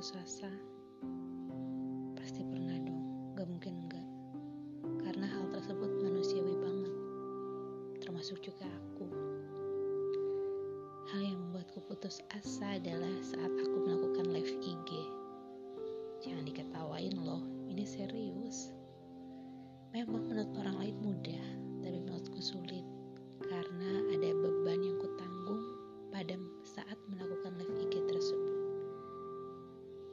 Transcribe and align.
putus 0.00 0.16
asa? 0.16 0.48
Pasti 2.16 2.40
pernah 2.40 2.72
dong, 2.88 3.36
gak 3.36 3.44
mungkin 3.44 3.84
enggak. 3.84 4.08
Karena 5.04 5.28
hal 5.28 5.52
tersebut 5.52 5.92
manusiawi 6.00 6.56
banget, 6.56 6.94
termasuk 8.00 8.40
juga 8.40 8.64
aku. 8.64 9.12
Hal 11.12 11.20
yang 11.20 11.36
membuatku 11.44 11.84
putus 11.84 12.24
asa 12.32 12.80
adalah 12.80 13.12
saat 13.20 13.52
aku 13.52 13.76
melakukan 13.76 14.32
live 14.32 14.48
IG. 14.64 14.90
Jangan 16.24 16.48
diketawain 16.48 17.20
loh, 17.20 17.44
ini 17.68 17.84
serius. 17.84 18.72
Memang 19.92 20.32
menurut 20.32 20.48
orang 20.64 20.80
lain 20.80 20.96
mudah, 20.96 21.46
tapi 21.84 22.00
menurutku 22.00 22.40
sulit. 22.40 22.88
Karena 23.44 24.16
ada 24.16 24.19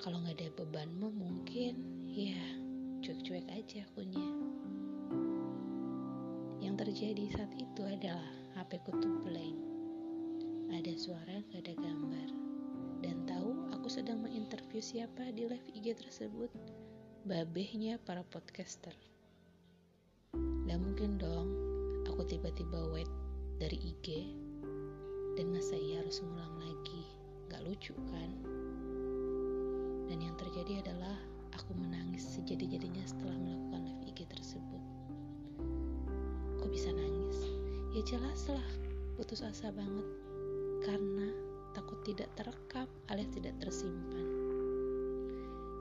Kalau 0.00 0.16
nggak 0.24 0.40
ada 0.40 0.48
bebanmu 0.56 1.12
mungkin 1.12 1.76
ya 2.08 2.40
cuek-cuek 3.04 3.44
aja 3.52 3.84
akunya. 3.84 4.28
Yang 6.64 6.74
terjadi 6.88 7.24
saat 7.36 7.52
itu 7.60 7.82
adalah 7.84 8.32
HP 8.56 8.80
ku 8.84 8.96
tuh 8.96 9.20
blank 9.24 9.70
ada 10.80 10.96
suara, 10.96 11.36
gak 11.52 11.66
ada 11.66 11.74
gambar. 11.76 12.28
Dan 13.04 13.28
tahu 13.28 13.68
aku 13.76 13.92
sedang 13.92 14.24
menginterview 14.24 14.80
siapa 14.80 15.28
di 15.34 15.44
live 15.44 15.68
IG 15.76 15.98
tersebut? 16.00 16.48
Babehnya 17.28 18.00
para 18.00 18.24
podcaster. 18.24 18.96
Gak 20.64 20.80
mungkin 20.80 21.20
dong 21.20 21.48
aku 22.08 22.24
tiba-tiba 22.24 22.80
wait 22.94 23.10
dari 23.60 23.76
IG 23.76 24.32
dan 25.36 25.52
masa 25.52 25.76
iya 25.76 26.00
harus 26.00 26.24
ngulang 26.24 26.56
lagi. 26.62 27.02
Gak 27.52 27.60
lucu 27.66 27.92
kan? 28.08 28.59
Dan 30.10 30.26
yang 30.26 30.34
terjadi 30.34 30.82
adalah 30.82 31.14
aku 31.54 31.70
menangis 31.78 32.26
sejadi-jadinya 32.34 33.06
setelah 33.06 33.38
melakukan 33.38 33.86
live 33.86 34.02
IG 34.10 34.26
tersebut. 34.26 34.82
Kok 36.58 36.66
bisa 36.66 36.90
nangis? 36.90 37.38
Ya 37.94 38.02
jelas 38.02 38.50
lah, 38.50 38.66
putus 39.14 39.46
asa 39.46 39.70
banget 39.70 40.02
karena 40.82 41.30
takut 41.78 42.02
tidak 42.02 42.26
terekam 42.34 42.90
alias 43.06 43.30
tidak 43.30 43.54
tersimpan. 43.62 44.26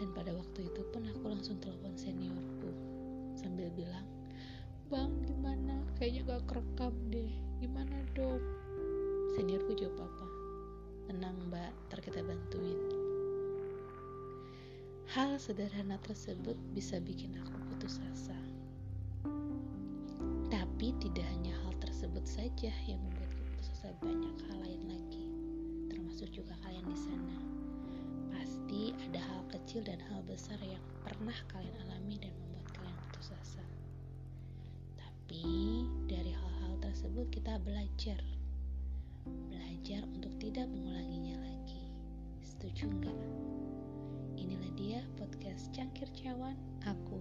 Dan 0.00 0.08
pada 0.16 0.32
waktu 0.32 0.72
itu 0.72 0.80
pun 0.88 1.04
aku 1.04 1.28
langsung 1.28 1.60
telepon 1.60 1.92
seniorku 1.92 2.72
sambil 3.36 3.68
bilang, 3.76 4.08
Bang, 4.88 5.12
gimana? 5.28 5.84
Kayaknya 6.00 6.20
gak 6.32 6.42
kerekam 6.48 6.94
deh. 7.12 7.32
Gimana 7.60 7.96
dong? 8.16 8.40
Seniorku 9.36 9.76
jawab 9.76 10.00
apa? 10.00 10.26
Tenang 11.12 11.36
mbak, 11.52 11.72
ntar 11.92 12.00
kita 12.00 12.24
bantuin. 12.24 12.93
Hal 15.14 15.38
sederhana 15.38 15.94
tersebut 16.02 16.58
bisa 16.74 16.98
bikin 16.98 17.38
aku 17.38 17.54
putus 17.70 18.02
asa. 18.10 18.34
Tapi 20.50 20.90
tidak 20.98 21.22
hanya 21.30 21.54
hal 21.62 21.70
tersebut 21.78 22.26
saja 22.26 22.74
yang 22.90 22.98
membuatku 22.98 23.42
putus 23.54 23.70
asa 23.78 23.94
banyak 24.02 24.34
hal 24.50 24.58
lain 24.58 24.82
termasuk 25.86 26.30
juga 26.34 26.58
kalian 26.66 26.82
di 26.90 26.98
sana. 26.98 27.36
Pasti 28.34 28.90
ada 29.06 29.22
hal 29.22 29.42
kecil 29.54 29.86
dan 29.86 30.02
hal 30.10 30.18
besar 30.26 30.58
yang 30.62 30.82
pernah 31.06 31.34
kalian 31.46 31.74
alami 31.86 32.18
dan 32.18 32.34
membuat 32.34 32.66
kalian 32.74 32.98
putus 33.06 33.30
asa. 33.38 33.62
Tapi 34.98 35.46
dari 36.10 36.34
hal-hal 36.34 36.74
tersebut 36.82 37.30
kita 37.30 37.58
belajar. 37.62 38.18
Belajar 39.26 40.02
untuk 40.10 40.34
tidak 40.42 40.66
mengulanginya 40.70 41.38
lagi. 41.38 41.86
Setuju 42.46 42.90
nggak? 42.90 43.23
podcast 45.24 45.72
Cangkir 45.72 46.12
Cawan, 46.12 46.52
aku. 46.84 47.16